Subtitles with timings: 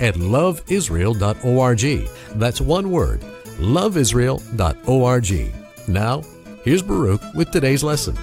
[0.00, 2.08] at loveisrael.org.
[2.38, 3.20] That's one word,
[3.58, 5.54] loveisrael.org.
[5.88, 6.22] Now,
[6.64, 8.16] here's Baruch with today's lesson.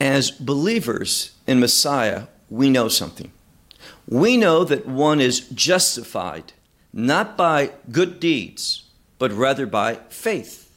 [0.00, 3.32] As believers in Messiah, we know something.
[4.08, 6.52] We know that one is justified
[6.92, 8.84] not by good deeds,
[9.18, 10.70] but rather by faith.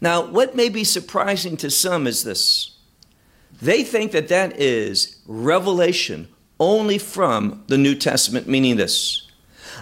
[0.00, 2.72] Now, what may be surprising to some is this
[3.62, 6.28] they think that that is revelation
[6.60, 9.28] only from the New Testament, meaning this.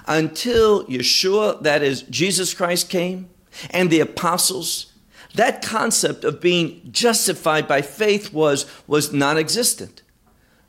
[0.06, 3.28] Until Yeshua, that is Jesus Christ, came
[3.70, 4.92] and the apostles,
[5.34, 10.02] that concept of being justified by faith was, was non existent.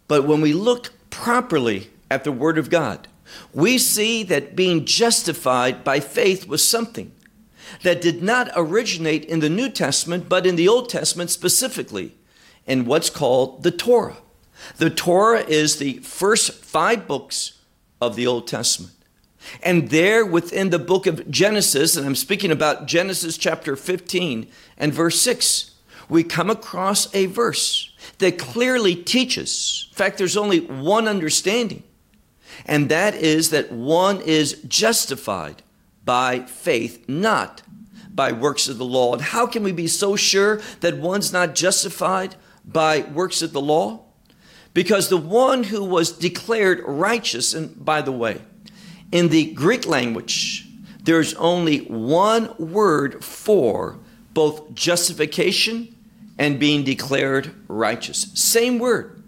[0.08, 3.08] But when we look properly at the Word of God,
[3.54, 7.12] we see that being justified by faith was something
[7.82, 12.16] that did not originate in the New Testament, but in the Old Testament specifically,
[12.66, 14.18] in what's called the Torah.
[14.78, 17.60] The Torah is the first five books
[18.02, 18.94] of the Old Testament.
[19.62, 24.48] And there within the book of Genesis, and I'm speaking about Genesis chapter 15
[24.78, 25.72] and verse 6,
[26.10, 29.88] we come across a verse that clearly teaches.
[29.92, 31.84] In fact, there's only one understanding,
[32.66, 35.64] and that is that one is justified
[36.06, 37.62] by faith, not
[38.14, 39.14] by works of the law.
[39.14, 43.62] And how can we be so sure that one's not justified by works of the
[43.62, 44.04] law?
[44.74, 48.42] Because the one who was declared righteous, and by the way,
[49.12, 50.68] in the Greek language,
[51.04, 54.00] there's only one word for
[54.34, 55.96] both justification
[56.40, 58.32] and being declared righteous.
[58.34, 59.22] Same word.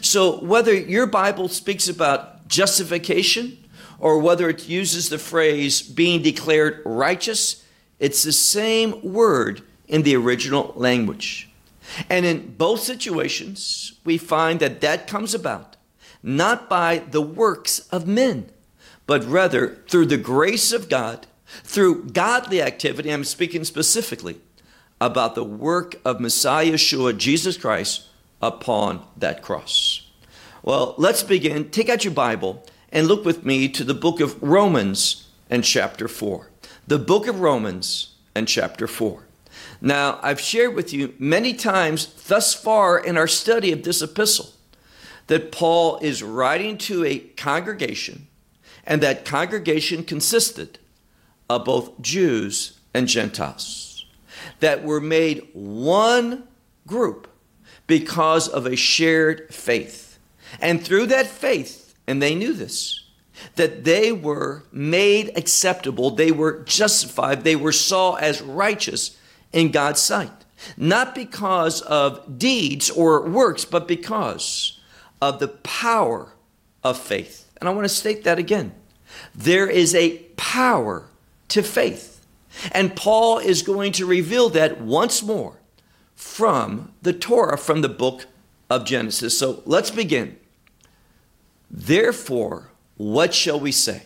[0.00, 3.58] So whether your Bible speaks about justification
[3.98, 7.64] or whether it uses the phrase being declared righteous,
[7.98, 11.48] it's the same word in the original language.
[12.08, 15.76] And in both situations, we find that that comes about
[16.22, 18.48] not by the works of men,
[19.06, 21.26] but rather through the grace of God,
[21.64, 23.10] through godly activity.
[23.10, 24.40] I'm speaking specifically
[25.00, 28.06] about the work of Messiah Yeshua, Jesus Christ,
[28.40, 30.08] upon that cross.
[30.62, 31.70] Well, let's begin.
[31.70, 36.06] Take out your Bible and look with me to the book of Romans and chapter
[36.06, 36.50] 4.
[36.86, 39.24] The book of Romans and chapter 4.
[39.80, 44.50] Now, I've shared with you many times thus far in our study of this epistle
[45.26, 48.28] that Paul is writing to a congregation,
[48.84, 50.78] and that congregation consisted
[51.48, 54.04] of both Jews and Gentiles
[54.60, 56.46] that were made one
[56.86, 57.28] group
[57.86, 60.18] because of a shared faith.
[60.60, 63.04] And through that faith, and they knew this,
[63.56, 69.16] that they were made acceptable, they were justified, they were saw as righteous
[69.52, 70.30] in God's sight.
[70.76, 74.80] Not because of deeds or works, but because
[75.20, 76.32] of the power
[76.84, 77.50] of faith.
[77.60, 78.74] And I want to state that again.
[79.34, 81.04] There is a power
[81.48, 82.24] to faith.
[82.72, 85.58] And Paul is going to reveal that once more
[86.14, 88.26] from the Torah, from the book
[88.70, 89.38] of Genesis.
[89.38, 90.36] So let's begin.
[91.70, 94.02] Therefore, what shall we say?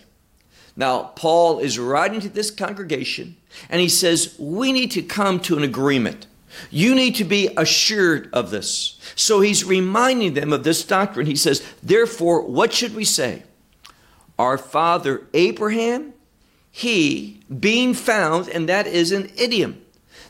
[0.76, 3.36] Now, Paul is writing to this congregation
[3.70, 6.26] and he says, We need to come to an agreement.
[6.70, 8.98] You need to be assured of this.
[9.14, 11.26] So he's reminding them of this doctrine.
[11.26, 13.42] He says, Therefore, what should we say?
[14.38, 16.12] Our father Abraham,
[16.70, 19.82] he being found, and that is an idiom.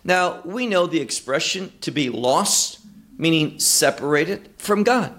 [0.05, 2.79] Now, we know the expression to be lost,
[3.19, 5.13] meaning separated from God.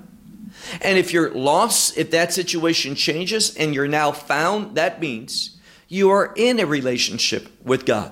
[0.82, 6.10] And if you're lost, if that situation changes and you're now found, that means you
[6.10, 8.12] are in a relationship with God.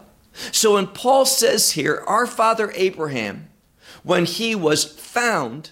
[0.52, 3.50] So when Paul says here, our father Abraham,
[4.04, 5.72] when he was found,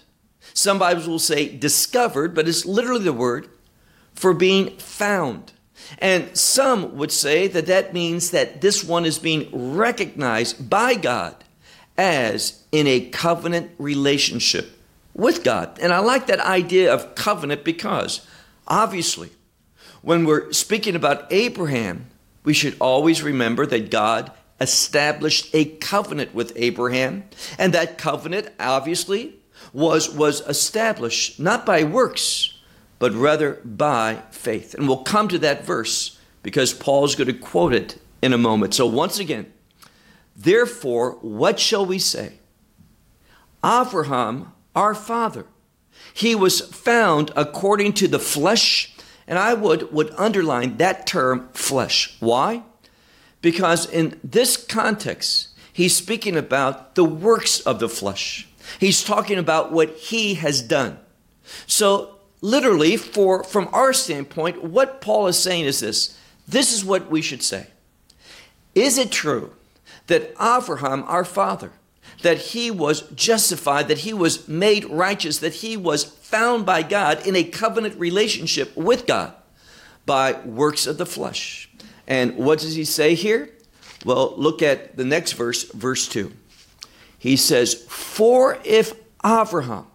[0.52, 3.48] some Bibles will say discovered, but it's literally the word
[4.14, 5.52] for being found.
[5.98, 11.36] And some would say that that means that this one is being recognized by God
[11.96, 14.73] as in a covenant relationship
[15.14, 15.78] with God.
[15.80, 18.26] And I like that idea of covenant because
[18.66, 19.30] obviously,
[20.02, 22.06] when we're speaking about Abraham,
[22.44, 24.30] we should always remember that God
[24.60, 27.24] established a covenant with Abraham,
[27.58, 29.36] and that covenant obviously
[29.72, 32.58] was, was established not by works,
[32.98, 34.74] but rather by faith.
[34.74, 38.74] And we'll come to that verse because Paul's going to quote it in a moment.
[38.74, 39.52] So, once again,
[40.36, 42.34] therefore, what shall we say?
[43.64, 45.46] Abraham, our father,
[46.12, 48.94] he was found according to the flesh,
[49.26, 52.16] and I would, would underline that term flesh.
[52.20, 52.62] Why?
[53.40, 58.48] Because in this context, he's speaking about the works of the flesh.
[58.78, 60.98] He's talking about what he has done.
[61.66, 67.10] So, literally, for from our standpoint, what Paul is saying is this this is what
[67.10, 67.68] we should say.
[68.74, 69.52] Is it true
[70.06, 71.72] that Abraham, our father,
[72.24, 77.26] that he was justified, that he was made righteous, that he was found by God
[77.26, 79.34] in a covenant relationship with God
[80.06, 81.68] by works of the flesh?
[82.06, 83.50] And what does he say here?
[84.06, 86.32] Well, look at the next verse, verse 2.
[87.18, 88.94] He says, For if
[89.24, 89.86] Abraham,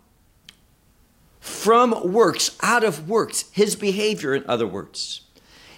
[1.40, 5.22] from works, out of works, his behavior, in other words,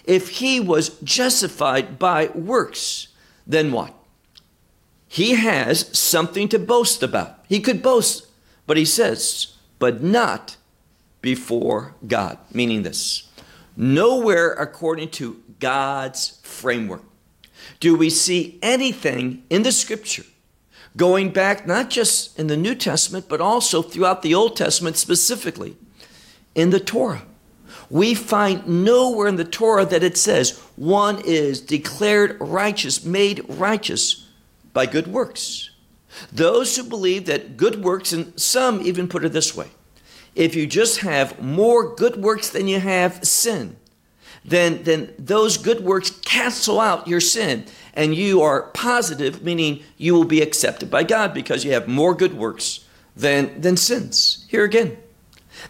[0.04, 3.08] if he was justified by works,
[3.46, 3.94] then what?
[5.12, 7.44] He has something to boast about.
[7.46, 8.28] He could boast,
[8.66, 10.56] but he says, but not
[11.20, 13.28] before God, meaning this.
[13.76, 17.02] Nowhere according to God's framework
[17.78, 20.24] do we see anything in the scripture
[20.96, 25.76] going back not just in the New Testament, but also throughout the Old Testament, specifically
[26.54, 27.22] in the Torah
[27.92, 34.21] we find nowhere in the Torah that it says one is declared righteous, made righteous
[34.72, 35.70] by good works.
[36.32, 39.68] Those who believe that good works, and some even put it this way
[40.34, 43.76] if you just have more good works than you have sin,
[44.44, 50.14] then, then those good works cancel out your sin and you are positive, meaning you
[50.14, 54.46] will be accepted by God because you have more good works than, than sins.
[54.48, 54.96] Here again,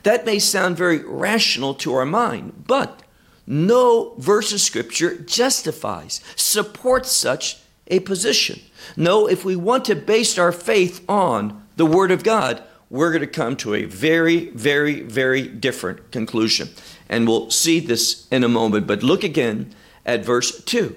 [0.05, 3.03] that may sound very rational to our mind, but
[3.47, 7.59] no verse of Scripture justifies, supports such
[7.93, 8.61] a position.
[8.97, 13.21] No, if we want to base our faith on the Word of God, we're going
[13.21, 16.71] to come to a very, very, very different conclusion.
[17.09, 18.87] And we'll see this in a moment.
[18.87, 19.75] But look again
[20.05, 20.97] at verse 2.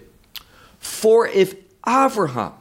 [0.80, 1.56] For if
[1.88, 2.54] Abraham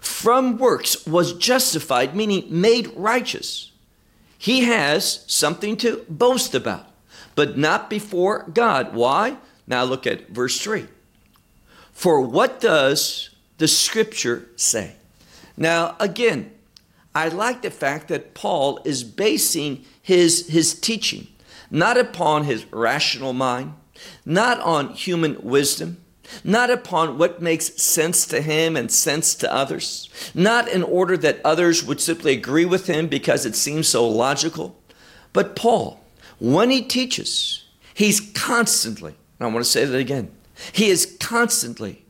[0.00, 3.72] from works was justified, meaning made righteous,
[4.36, 6.86] he has something to boast about,
[7.34, 8.94] but not before God.
[8.94, 9.38] Why?
[9.66, 10.86] Now look at verse 3.
[11.92, 14.94] For what does the scripture say?
[15.56, 16.52] Now, again,
[17.14, 21.28] I like the fact that Paul is basing his, his teaching
[21.72, 23.72] not upon his rational mind,
[24.26, 25.96] not on human wisdom,
[26.44, 31.40] not upon what makes sense to him and sense to others, not in order that
[31.44, 34.78] others would simply agree with him because it seems so logical.
[35.32, 36.04] But Paul,
[36.38, 37.64] when he teaches,
[37.94, 40.30] he's constantly, I want to say that again,
[40.72, 42.04] he is constantly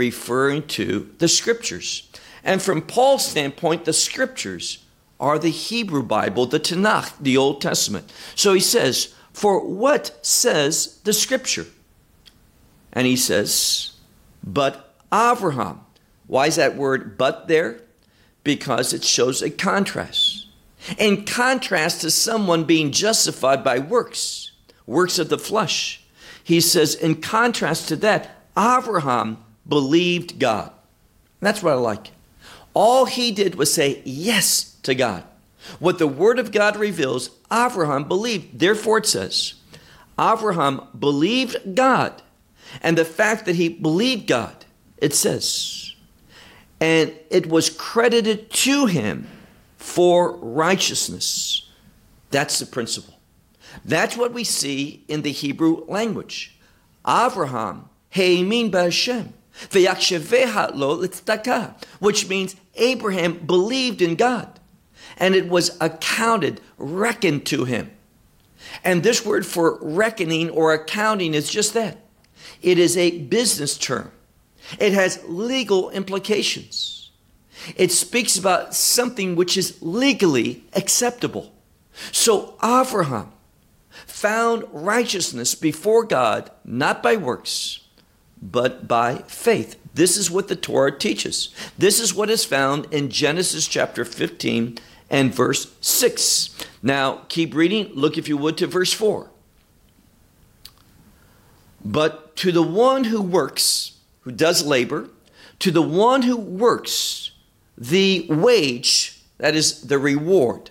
[0.00, 2.08] referring to the scriptures.
[2.42, 4.82] And from Paul's standpoint, the scriptures
[5.20, 8.10] are the Hebrew Bible, the Tanakh, the Old Testament.
[8.34, 11.66] So he says, For what says the scripture?
[12.94, 13.92] And he says,
[14.42, 15.82] But Abraham.
[16.26, 17.82] Why is that word but there?
[18.42, 20.46] Because it shows a contrast.
[20.96, 24.52] In contrast to someone being justified by works,
[24.86, 26.02] works of the flesh.
[26.42, 30.70] He says, in contrast to that, Abraham believed God.
[31.40, 32.10] That's what I like.
[32.74, 35.24] All he did was say yes to God.
[35.78, 38.58] What the Word of God reveals, Abraham believed.
[38.58, 39.54] Therefore, it says,
[40.18, 42.20] Abraham believed God
[42.82, 44.64] and the fact that he believed God,
[44.98, 45.94] it says,
[46.80, 49.26] and it was credited to him
[49.76, 51.68] for righteousness.
[52.30, 53.18] That's the principle.
[53.84, 56.58] That's what we see in the Hebrew language.
[57.06, 59.32] Abraham, Heimin Ba'Hashem,
[61.98, 64.58] which means Abraham believed in God,
[65.16, 67.90] and it was accounted, reckoned to him.
[68.84, 71.98] And this word for reckoning or accounting is just that
[72.62, 74.12] it is a business term,
[74.78, 77.10] it has legal implications.
[77.76, 81.52] It speaks about something which is legally acceptable.
[82.10, 83.32] So Abraham
[84.06, 87.80] found righteousness before God not by works,
[88.42, 89.76] but by faith.
[89.94, 91.54] This is what the Torah teaches.
[91.76, 94.78] This is what is found in Genesis chapter 15
[95.10, 96.56] and verse 6.
[96.82, 97.90] Now, keep reading.
[97.94, 99.30] Look, if you would, to verse 4.
[101.84, 105.08] But to the one who works, who does labor,
[105.58, 107.32] to the one who works,
[107.76, 110.70] the wage, that is the reward,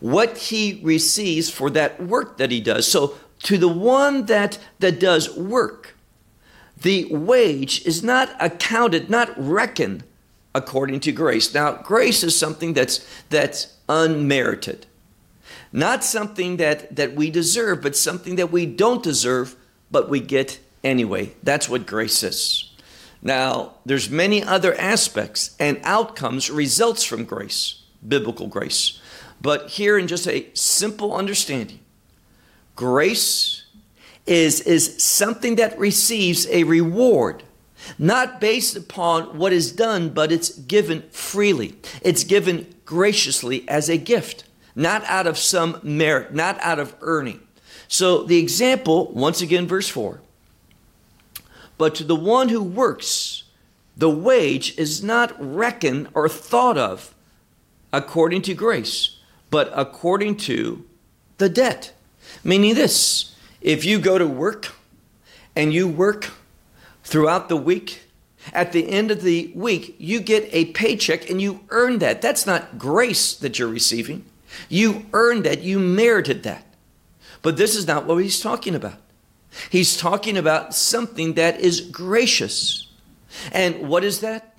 [0.00, 2.86] what he receives for that work that he does.
[2.86, 5.91] So to the one that, that does work,
[6.82, 10.04] the wage is not accounted, not reckoned
[10.54, 11.54] according to grace.
[11.54, 14.86] Now, grace is something that's that's unmerited.
[15.72, 19.56] Not something that, that we deserve, but something that we don't deserve,
[19.90, 21.34] but we get anyway.
[21.42, 22.70] That's what grace is.
[23.22, 29.00] Now, there's many other aspects and outcomes results from grace, biblical grace.
[29.40, 31.80] But here in just a simple understanding,
[32.76, 33.61] grace
[34.26, 37.42] is, is something that receives a reward,
[37.98, 41.74] not based upon what is done, but it's given freely.
[42.02, 47.40] It's given graciously as a gift, not out of some merit, not out of earning.
[47.88, 50.20] So the example, once again, verse 4
[51.82, 53.42] but to the one who works,
[53.96, 57.12] the wage is not reckoned or thought of
[57.92, 59.18] according to grace,
[59.50, 60.84] but according to
[61.38, 61.92] the debt.
[62.44, 63.31] Meaning this
[63.62, 64.72] if you go to work
[65.56, 66.30] and you work
[67.04, 68.02] throughout the week,
[68.52, 72.20] at the end of the week, you get a paycheck and you earn that.
[72.20, 74.24] That's not grace that you're receiving.
[74.68, 76.66] You earned that, you merited that.
[77.40, 78.98] But this is not what he's talking about.
[79.70, 82.88] He's talking about something that is gracious.
[83.52, 84.56] And what is that?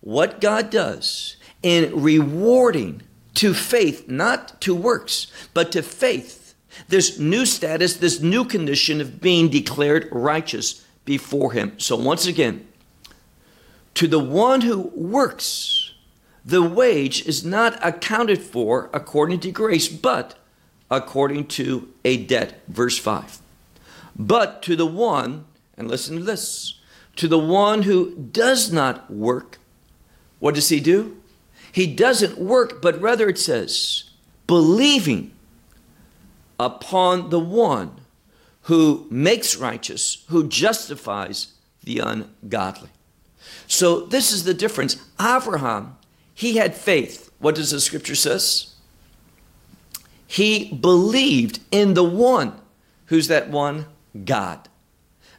[0.00, 3.02] What God does in rewarding
[3.34, 6.47] to faith, not to works, but to faith,
[6.86, 11.78] this new status, this new condition of being declared righteous before Him.
[11.78, 12.66] So, once again,
[13.94, 15.92] to the one who works,
[16.44, 20.38] the wage is not accounted for according to grace, but
[20.90, 22.62] according to a debt.
[22.68, 23.40] Verse 5.
[24.16, 25.44] But to the one,
[25.76, 26.78] and listen to this,
[27.16, 29.58] to the one who does not work,
[30.38, 31.20] what does he do?
[31.72, 34.04] He doesn't work, but rather it says,
[34.46, 35.32] believing
[36.58, 38.00] upon the one
[38.62, 42.90] who makes righteous, who justifies the ungodly.
[43.66, 44.96] So this is the difference.
[45.20, 45.96] Abraham,
[46.34, 47.30] he had faith.
[47.38, 48.74] What does the scripture says?
[50.26, 52.60] He believed in the one.
[53.06, 53.86] Who's that one?
[54.24, 54.68] God.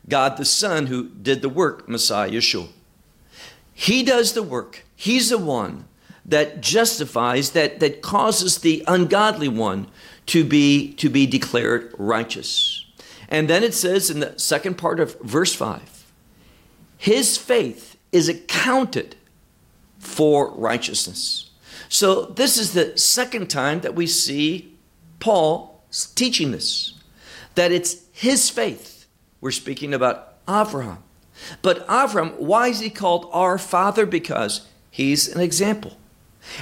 [0.08, 2.70] God the Son who did the work, Messiah Yeshua.
[3.74, 4.84] He does the work.
[4.96, 5.86] He's the one
[6.26, 9.88] that justifies, that, that causes the ungodly one
[10.30, 12.86] to be, to be declared righteous.
[13.30, 16.06] And then it says in the second part of verse 5
[16.98, 19.16] his faith is accounted
[20.00, 21.50] for righteousness.
[21.88, 24.76] So this is the second time that we see
[25.20, 25.82] Paul
[26.16, 26.94] teaching this
[27.56, 29.08] that it's his faith.
[29.42, 31.04] We're speaking about Abraham.
[31.62, 34.06] But Abraham, why is he called our father?
[34.06, 35.98] Because he's an example.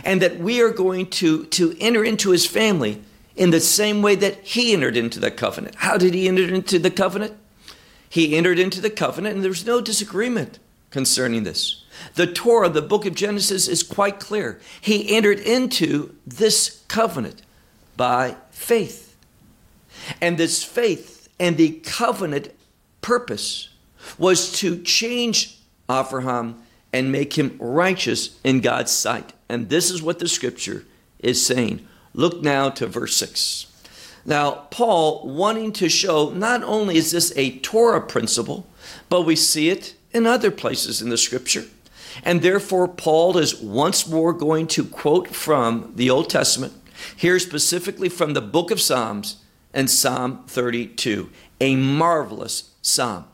[0.03, 3.01] And that we are going to, to enter into his family
[3.38, 5.75] in the same way that he entered into the covenant.
[5.75, 7.38] How did he enter into the covenant?
[8.10, 11.84] He entered into the covenant, and there's no disagreement concerning this.
[12.15, 14.60] The Torah, the book of Genesis, is quite clear.
[14.82, 17.44] He entered into this covenant
[17.96, 19.15] by faith.
[20.22, 22.50] And this faith and the covenant
[23.01, 23.70] purpose
[24.17, 26.62] was to change Abraham
[26.94, 29.34] and make him righteous in God's sight.
[29.50, 30.86] And this is what the scripture
[31.20, 31.86] is saying.
[32.17, 33.67] Look now to verse 6.
[34.25, 38.67] Now, Paul wanting to show not only is this a Torah principle,
[39.07, 41.65] but we see it in other places in the scripture.
[42.24, 46.74] And therefore, Paul is once more going to quote from the Old Testament,
[47.15, 49.38] here specifically from the book of Psalms,
[49.71, 51.29] and Psalm 32,
[51.62, 53.25] a marvelous psalm,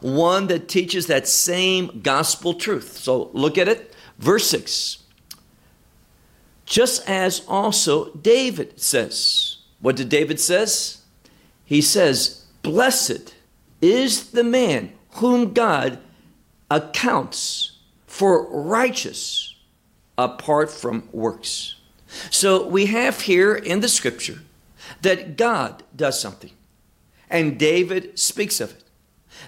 [0.00, 2.98] one that teaches that same gospel truth.
[2.98, 3.92] So look at it.
[4.18, 5.02] Verse 6.
[6.68, 9.56] Just as also David says.
[9.80, 10.98] What did David says?
[11.64, 13.34] He says, "Blessed
[13.80, 15.98] is the man whom God
[16.70, 17.72] accounts
[18.06, 19.54] for righteous
[20.18, 21.76] apart from works."
[22.30, 24.40] So we have here in the scripture
[25.00, 26.52] that God does something.
[27.30, 28.84] And David speaks of it.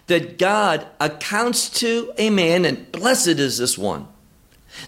[0.06, 4.08] That God accounts to a man, and blessed is this one,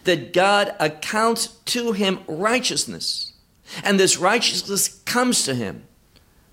[0.04, 3.32] that God accounts to him righteousness.
[3.82, 5.84] And this righteousness comes to him,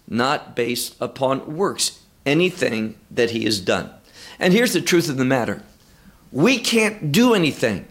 [0.08, 3.92] not based upon works, anything that he has done.
[4.40, 5.64] And here's the truth of the matter
[6.32, 7.88] we can't do anything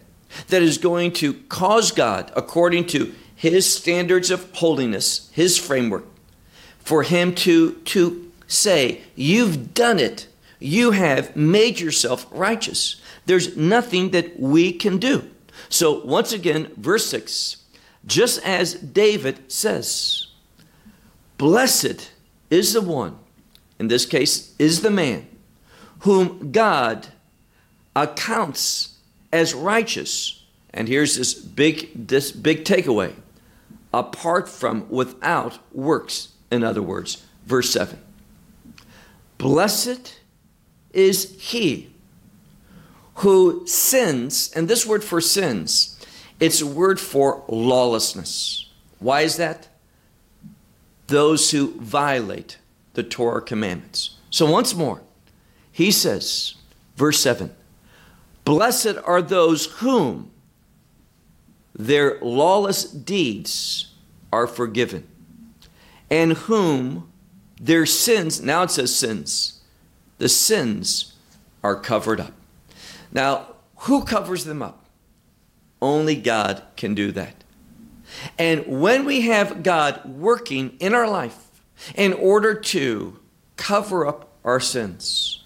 [0.49, 6.04] that is going to cause God, according to his standards of holiness, his framework,
[6.78, 10.26] for him to, to say, You've done it.
[10.61, 13.00] You have made yourself righteous.
[13.28, 15.30] There's nothing that we can do.
[15.68, 17.58] So, once again, verse 6
[18.06, 20.28] just as David says,
[21.37, 22.11] Blessed
[22.49, 23.18] is the one,
[23.78, 25.28] in this case, is the man,
[26.00, 27.08] whom God
[27.94, 28.97] accounts
[29.30, 30.47] as righteous.
[30.73, 33.14] And here's this big this big takeaway.
[33.92, 37.99] Apart from without works, in other words, verse 7.
[39.37, 40.18] Blessed
[40.94, 41.90] is he
[43.18, 45.98] who sins, and this word for sins,
[46.38, 48.70] it's a word for lawlessness.
[49.00, 49.68] Why is that?
[51.08, 52.58] Those who violate
[52.94, 54.16] the Torah commandments.
[54.30, 55.02] So once more,
[55.72, 56.54] he says,
[56.96, 57.54] verse 7
[58.44, 60.30] Blessed are those whom
[61.75, 63.94] their lawless deeds
[64.32, 65.06] are forgiven,
[66.08, 67.10] and whom
[67.60, 69.60] their sins, now it says sins,
[70.18, 71.14] the sins
[71.64, 72.32] are covered up.
[73.12, 74.84] Now, who covers them up?
[75.80, 77.44] Only God can do that.
[78.38, 81.36] And when we have God working in our life
[81.94, 83.18] in order to
[83.56, 85.44] cover up our sins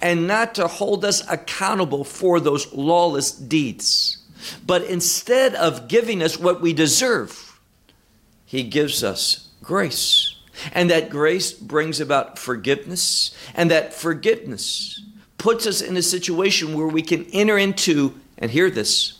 [0.00, 4.18] and not to hold us accountable for those lawless deeds,
[4.64, 7.60] but instead of giving us what we deserve,
[8.46, 10.36] He gives us grace.
[10.72, 15.02] And that grace brings about forgiveness, and that forgiveness
[15.44, 19.18] puts us in a situation where we can enter into, and hear this,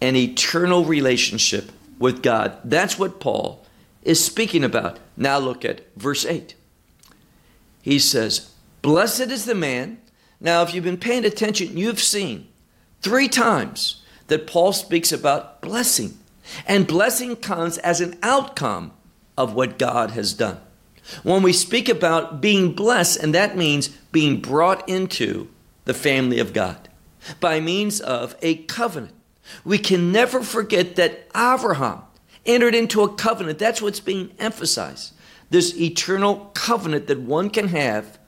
[0.00, 2.58] an eternal relationship with God.
[2.64, 3.62] That's what Paul
[4.02, 4.98] is speaking about.
[5.14, 6.54] Now look at verse 8.
[7.82, 8.50] He says,
[8.80, 9.98] Blessed is the man.
[10.40, 12.48] Now, if you've been paying attention, you've seen
[13.02, 16.16] three times that Paul speaks about blessing.
[16.66, 18.92] And blessing comes as an outcome
[19.36, 20.60] of what God has done.
[21.22, 25.48] When we speak about being blessed, and that means being brought into
[25.84, 26.88] the family of God
[27.40, 29.14] by means of a covenant.
[29.64, 32.02] We can never forget that Abraham
[32.44, 33.58] entered into a covenant.
[33.58, 35.12] That's what's being emphasized.
[35.50, 38.18] This eternal covenant that one can have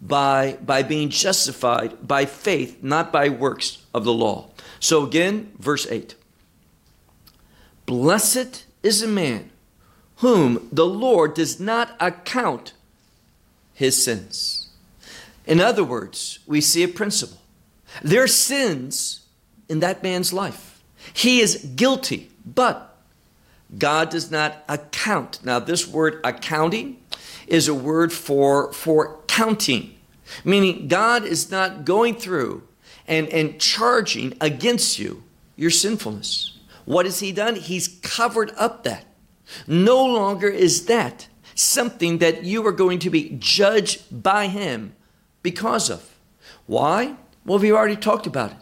[0.00, 4.50] by, by being justified by faith, not by works of the law.
[4.80, 6.14] So again, verse 8
[7.86, 9.50] Blessed is a man
[10.16, 12.72] whom the Lord does not account
[13.74, 14.68] his sins.
[15.46, 17.38] In other words, we see a principle.
[18.02, 19.26] There are sins
[19.68, 20.82] in that man's life.
[21.12, 22.96] He is guilty, but
[23.78, 25.44] God does not account.
[25.44, 26.98] Now, this word accounting
[27.46, 29.94] is a word for, for counting,
[30.44, 32.62] meaning God is not going through
[33.06, 35.22] and, and charging against you
[35.56, 36.58] your sinfulness.
[36.84, 37.56] What has He done?
[37.56, 39.04] He's covered up that.
[39.66, 44.94] No longer is that something that you are going to be judged by Him
[45.42, 46.16] because of.
[46.66, 47.16] Why?
[47.44, 48.56] Well, we've already talked about it.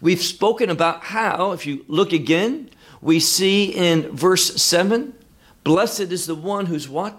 [0.00, 2.70] We've spoken about how, if you look again,
[3.00, 5.14] we see in verse 7
[5.64, 7.16] Blessed is the one who's what?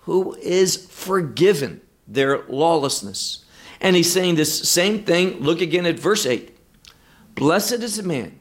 [0.00, 3.44] Who is forgiven their lawlessness.
[3.80, 5.40] And he's saying this same thing.
[5.40, 6.56] Look again at verse 8.
[7.34, 8.38] Blessed is the man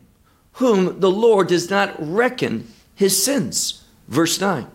[0.53, 3.83] whom the Lord does not reckon his sins.
[4.07, 4.67] Verse 9.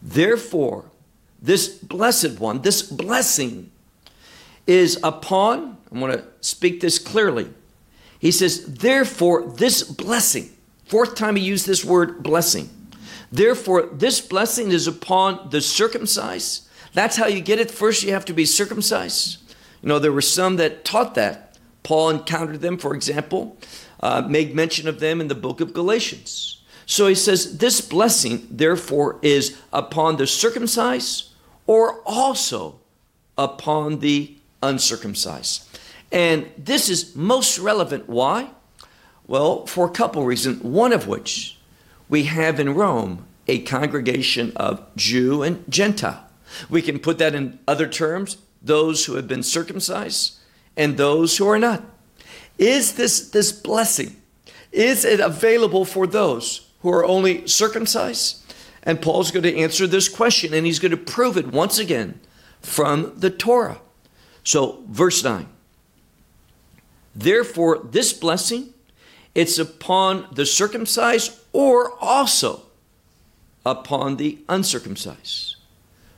[0.00, 0.90] Therefore,
[1.40, 3.70] this blessed one, this blessing
[4.66, 7.48] is upon, I want to speak this clearly.
[8.18, 10.50] He says, therefore, this blessing,
[10.84, 12.68] fourth time he used this word blessing.
[13.30, 16.66] Therefore, this blessing is upon the circumcised.
[16.94, 17.70] That's how you get it.
[17.70, 19.38] First, you have to be circumcised.
[19.82, 21.58] You know, there were some that taught that.
[21.82, 23.56] Paul encountered them, for example,
[24.00, 26.57] uh, made mention of them in the book of Galatians.
[26.88, 31.30] So he says, This blessing, therefore, is upon the circumcised
[31.66, 32.80] or also
[33.36, 35.68] upon the uncircumcised.
[36.10, 38.08] And this is most relevant.
[38.08, 38.48] Why?
[39.26, 41.58] Well, for a couple reasons, one of which
[42.08, 46.24] we have in Rome a congregation of Jew and Gentile.
[46.70, 50.38] We can put that in other terms those who have been circumcised
[50.74, 51.84] and those who are not.
[52.56, 54.16] Is this, this blessing,
[54.72, 58.42] is it available for those who are only circumcised?
[58.82, 62.20] And Paul's going to answer this question and he's going to prove it once again
[62.60, 63.80] from the Torah.
[64.44, 65.46] So, verse 9.
[67.14, 68.72] Therefore, this blessing,
[69.34, 72.62] it's upon the circumcised or also
[73.66, 75.56] upon the uncircumcised.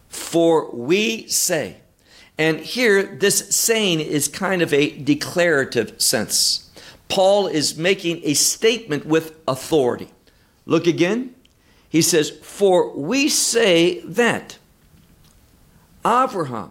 [0.09, 1.77] For we say,
[2.37, 6.71] and here this saying is kind of a declarative sense.
[7.09, 10.11] Paul is making a statement with authority.
[10.71, 11.35] Look again.
[11.89, 14.59] He says, For we say that
[16.07, 16.71] Abraham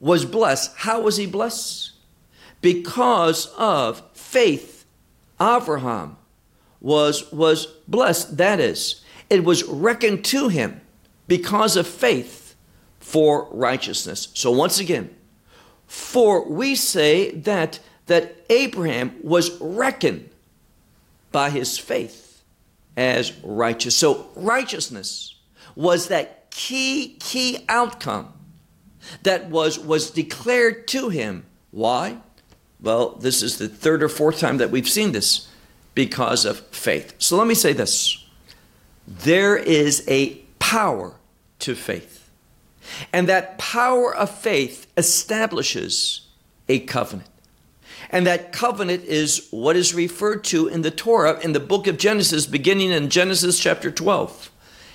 [0.00, 0.74] was blessed.
[0.78, 1.90] How was he blessed?
[2.62, 4.86] Because of faith.
[5.38, 6.16] Abraham
[6.80, 8.38] was, was blessed.
[8.38, 10.80] That is, it was reckoned to him
[11.26, 12.56] because of faith
[12.98, 14.28] for righteousness.
[14.32, 15.14] So once again,
[15.86, 20.30] For we say that that Abraham was reckoned
[21.30, 22.27] by his faith
[22.98, 23.96] as righteous.
[23.96, 25.36] So righteousness
[25.76, 28.32] was that key key outcome
[29.22, 31.46] that was was declared to him.
[31.70, 32.18] Why?
[32.80, 35.48] Well, this is the third or fourth time that we've seen this
[35.94, 37.14] because of faith.
[37.18, 38.24] So let me say this.
[39.06, 41.14] There is a power
[41.60, 42.30] to faith.
[43.12, 46.22] And that power of faith establishes
[46.68, 47.30] a covenant.
[48.10, 51.98] And that covenant is what is referred to in the Torah in the book of
[51.98, 54.50] Genesis, beginning in Genesis chapter 12,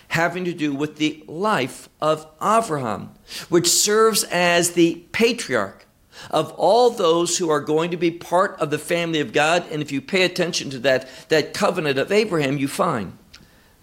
[0.09, 3.11] having to do with the life of Abraham,
[3.49, 5.85] which serves as the patriarch
[6.29, 9.65] of all those who are going to be part of the family of God.
[9.71, 13.17] And if you pay attention to that, that covenant of Abraham, you find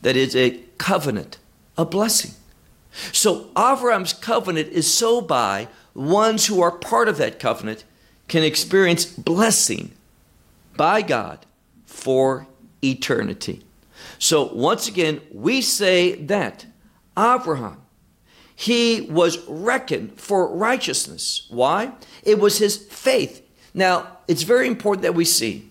[0.02, 1.38] that it's a covenant,
[1.76, 2.32] a blessing.
[3.12, 7.84] So Abraham's covenant is so by ones who are part of that covenant
[8.30, 9.90] can experience blessing
[10.76, 11.44] by God
[11.84, 12.46] for
[12.82, 13.60] eternity.
[14.20, 16.64] So once again, we say that
[17.18, 17.82] Abraham,
[18.54, 21.46] he was reckoned for righteousness.
[21.50, 21.92] Why?
[22.22, 23.44] It was his faith.
[23.74, 25.68] Now, it's very important that we see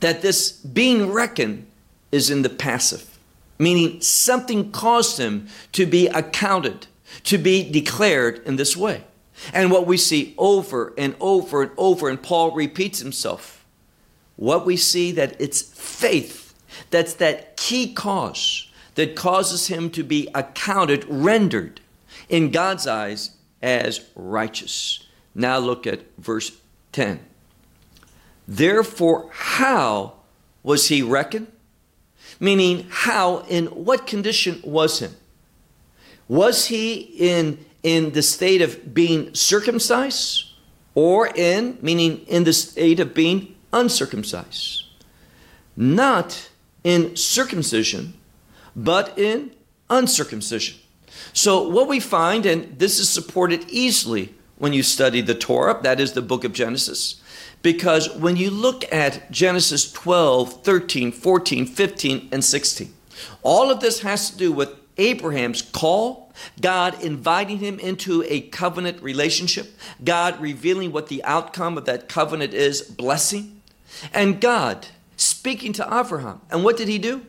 [0.00, 1.66] that this being reckoned
[2.12, 3.18] is in the passive,
[3.58, 6.86] meaning something caused him to be accounted,
[7.24, 9.04] to be declared in this way.
[9.52, 13.64] And what we see over and over and over, and Paul repeats himself,
[14.36, 16.54] what we see that it's faith
[16.90, 21.80] that's that key cause that causes him to be accounted, rendered
[22.28, 23.30] in God's eyes
[23.62, 25.06] as righteous.
[25.34, 26.52] Now look at verse
[26.92, 27.20] 10.
[28.46, 30.14] Therefore, how
[30.62, 31.48] was he reckoned?
[32.38, 35.14] Meaning, how, in what condition was him?
[36.28, 40.46] Was he in in the state of being circumcised
[40.96, 44.84] or in, meaning in the state of being uncircumcised.
[45.76, 46.50] Not
[46.82, 48.14] in circumcision,
[48.74, 49.52] but in
[49.90, 50.78] uncircumcision.
[51.32, 56.00] So, what we find, and this is supported easily when you study the Torah, that
[56.00, 57.20] is the book of Genesis,
[57.62, 62.94] because when you look at Genesis 12, 13, 14, 15, and 16,
[63.42, 66.23] all of this has to do with Abraham's call,
[66.60, 72.54] God inviting him into a covenant relationship, God revealing what the outcome of that covenant
[72.54, 73.60] is, blessing,
[74.12, 76.40] and God speaking to Abraham.
[76.50, 77.24] And what did he do?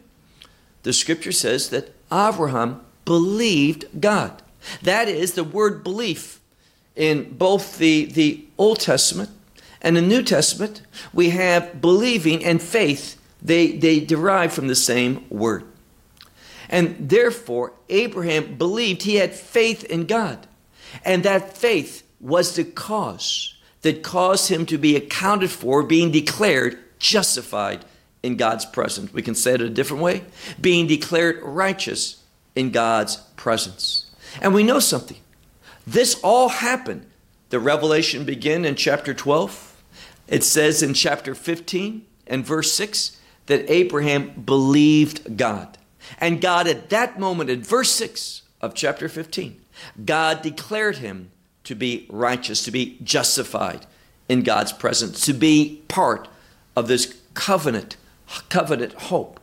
[0.84, 4.42] The scripture says that Abraham believed God.
[4.82, 6.40] That is the word belief
[6.96, 9.30] in both the, the Old Testament
[9.82, 10.82] and the New Testament.
[11.14, 15.66] We have believing and faith, they, they derive from the same word.
[16.70, 20.48] And therefore, Abraham believed he had faith in God.
[21.04, 26.78] And that faith was the cause that caused him to be accounted for, being declared
[27.00, 27.86] justified
[28.24, 29.14] in God's presence.
[29.14, 30.24] We can say it a different way
[30.60, 32.24] being declared righteous
[32.56, 34.10] in God's presence.
[34.42, 35.18] And we know something.
[35.86, 37.06] This all happened.
[37.50, 39.84] The revelation began in chapter 12.
[40.28, 45.78] It says in chapter 15 and verse 6 that Abraham believed God.
[46.20, 49.62] And God, at that moment, in verse 6 of chapter 15,
[50.06, 51.32] God declared him
[51.66, 53.86] to be righteous, to be justified
[54.30, 56.28] in God's presence, to be part
[56.76, 57.98] of this covenant,
[58.50, 59.40] covenant hope.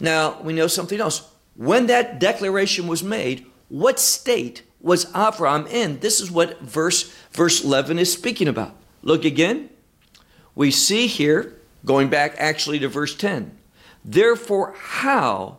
[0.00, 1.28] Now, we know something else.
[1.56, 6.00] When that declaration was made, what state was Abraham in?
[6.00, 8.74] This is what verse, verse 11 is speaking about.
[9.02, 9.70] Look again.
[10.54, 13.56] We see here, going back actually to verse 10,
[14.04, 15.58] therefore, how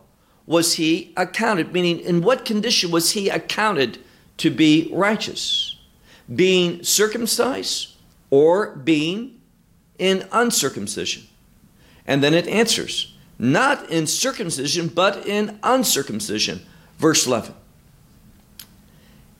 [0.50, 1.72] was he accounted?
[1.72, 4.00] Meaning, in what condition was he accounted
[4.38, 5.78] to be righteous?
[6.34, 7.94] Being circumcised
[8.30, 9.40] or being
[9.96, 11.28] in uncircumcision?
[12.04, 16.66] And then it answers, not in circumcision, but in uncircumcision.
[16.98, 17.54] Verse 11.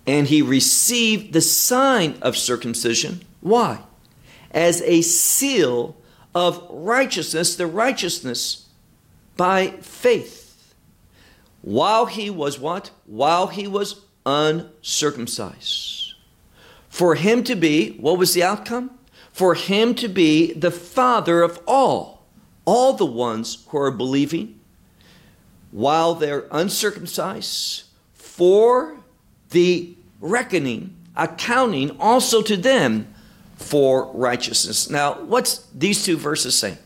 [0.06, 3.22] And he received the sign of circumcision.
[3.40, 3.80] Why?
[4.52, 5.96] As a seal
[6.36, 8.68] of righteousness, the righteousness
[9.36, 10.39] by faith
[11.62, 12.90] while he was what?
[13.06, 16.14] While he was uncircumcised.
[16.88, 18.90] For him to be, what was the outcome?
[19.32, 22.26] For him to be the father of all,
[22.64, 24.60] all the ones who are believing
[25.70, 28.96] while they're uncircumcised, for
[29.50, 33.14] the reckoning, accounting also to them
[33.56, 34.90] for righteousness.
[34.90, 36.78] Now, what's these two verses saying?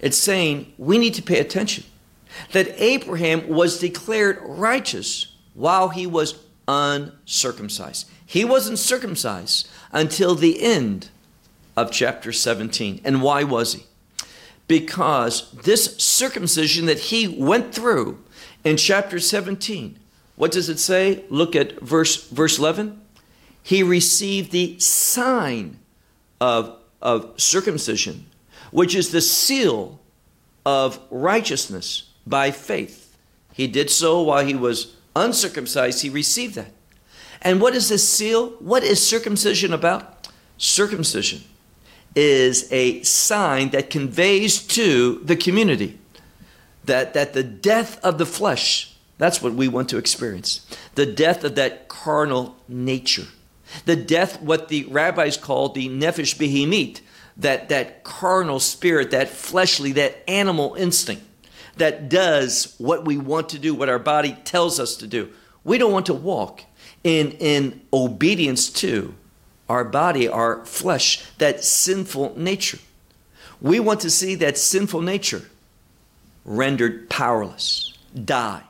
[0.00, 1.84] It's saying we need to pay attention
[2.52, 6.34] that Abraham was declared righteous while he was
[6.66, 8.08] uncircumcised.
[8.26, 11.10] He wasn't circumcised until the end
[11.76, 13.00] of chapter 17.
[13.04, 13.84] And why was he?
[14.66, 18.18] Because this circumcision that he went through
[18.64, 19.98] in chapter 17,
[20.36, 21.24] what does it say?
[21.28, 23.00] Look at verse verse 11.
[23.62, 25.78] He received the sign
[26.40, 28.26] of, of circumcision,
[28.70, 30.00] which is the seal
[30.66, 33.16] of righteousness by faith.
[33.52, 36.72] He did so while he was uncircumcised, he received that.
[37.42, 38.50] And what is this seal?
[38.58, 40.28] What is circumcision about?
[40.56, 41.42] Circumcision
[42.16, 45.98] is a sign that conveys to the community
[46.84, 50.66] that, that the death of the flesh, that's what we want to experience.
[50.94, 53.26] The death of that carnal nature.
[53.86, 57.00] The death, what the rabbis call the nefesh behemit,
[57.36, 61.24] that, that carnal spirit, that fleshly, that animal instinct
[61.76, 65.30] that does what we want to do, what our body tells us to do.
[65.64, 66.62] We don't want to walk
[67.02, 69.14] in, in obedience to
[69.68, 72.78] our body, our flesh, that sinful nature.
[73.60, 75.42] We want to see that sinful nature
[76.44, 78.62] rendered powerless, die.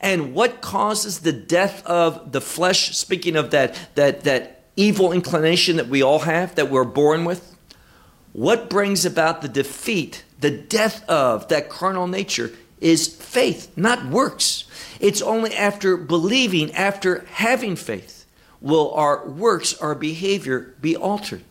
[0.00, 5.76] And what causes the death of the flesh, speaking of that, that, that evil inclination
[5.76, 7.56] that we all have, that we're born with?
[8.32, 14.64] What brings about the defeat, the death of that carnal nature is faith, not works.
[15.00, 18.26] It's only after believing, after having faith,
[18.60, 21.44] will our works, our behavior be altered.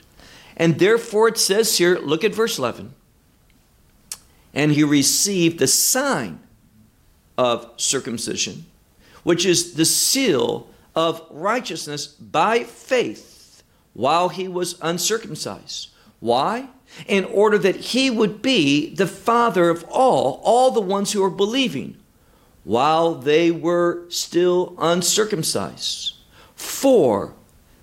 [0.58, 2.94] And therefore it says here, look at verse 11.
[4.54, 6.40] And he received the sign
[7.38, 8.66] of circumcision,
[9.24, 15.90] which is the seal of righteousness by faith while he was uncircumcised.
[16.20, 16.70] Why?
[17.08, 21.30] In order that he would be the father of all, all the ones who are
[21.30, 21.98] believing,
[22.64, 26.14] while they were still uncircumcised.
[26.56, 27.34] For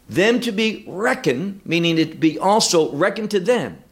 [0.09, 3.83] them to be reckoned, meaning it be also reckoned to them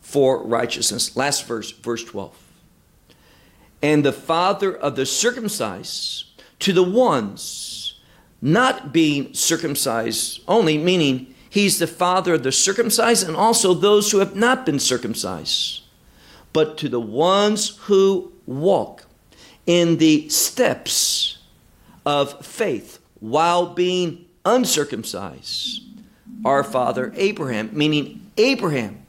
[0.00, 1.16] for righteousness.
[1.16, 2.36] Last verse, verse 12.
[3.82, 6.24] And the father of the circumcised
[6.60, 8.00] to the ones
[8.40, 14.20] not being circumcised only, meaning he's the father of the circumcised and also those who
[14.20, 15.82] have not been circumcised,
[16.54, 19.04] but to the ones who walk
[19.66, 21.36] in the steps
[22.06, 25.82] of faith while being uncircumcised.
[26.42, 29.02] Our father Abraham, meaning Abraham,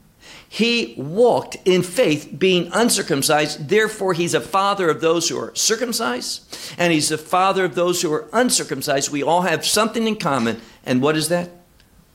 [0.46, 3.70] he walked in faith being uncircumcised.
[3.70, 8.02] Therefore, he's a father of those who are circumcised, and he's the father of those
[8.02, 9.10] who are uncircumcised.
[9.10, 10.60] We all have something in common.
[10.84, 11.63] And what is that?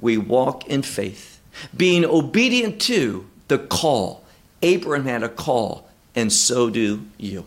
[0.02, 1.42] We walk in faith,
[1.76, 4.24] being obedient to the call.
[4.62, 7.46] Abraham had a call, and so do you.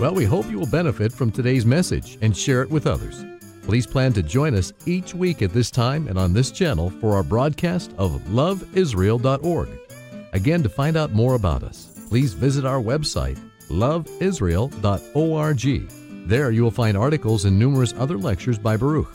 [0.00, 3.24] Well, we hope you will benefit from today's message and share it with others.
[3.62, 7.16] Please plan to join us each week at this time and on this channel for
[7.16, 9.68] our broadcast of loveisrael.org.
[10.32, 13.38] Again, to find out more about us, please visit our website,
[13.68, 16.28] loveisrael.org.
[16.28, 19.14] There you will find articles and numerous other lectures by Baruch.